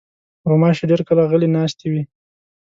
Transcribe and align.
غوماشې 0.49 0.83
ډېر 0.91 1.01
کله 1.09 1.21
غلې 1.31 1.47
ناستې 1.55 1.87
وي. 1.91 2.03